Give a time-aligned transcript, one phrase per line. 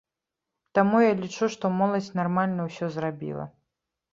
[0.77, 3.45] Таму я лічу, што моладзь нармальна ўсё зрабіла.